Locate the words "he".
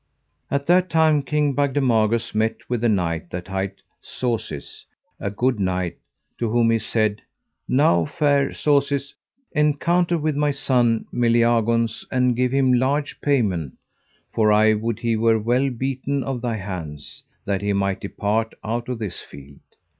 6.71-6.79, 14.97-15.15, 17.61-17.71